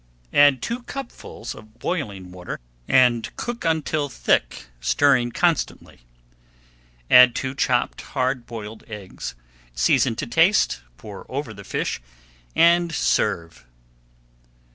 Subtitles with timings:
[0.33, 5.99] Add two cupfuls of [Page 166] boiling water, and cook until thick, stirring constantly.
[7.11, 9.35] Add two chopped hard boiled eggs,
[9.75, 12.01] season to taste, pour over the fish,
[12.55, 13.67] and serve.